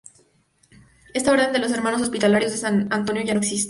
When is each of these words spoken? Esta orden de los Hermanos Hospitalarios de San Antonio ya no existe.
Esta 1.13 1.31
orden 1.31 1.53
de 1.53 1.59
los 1.59 1.71
Hermanos 1.71 2.01
Hospitalarios 2.01 2.51
de 2.53 2.57
San 2.57 2.87
Antonio 2.91 3.21
ya 3.21 3.35
no 3.35 3.39
existe. 3.41 3.59